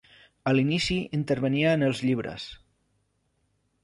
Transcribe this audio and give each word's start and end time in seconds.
A 0.51 0.51
l'inici 0.59 0.95
intervenia 1.17 1.73
en 1.79 1.85
els 1.89 2.01
llibres. 2.07 2.47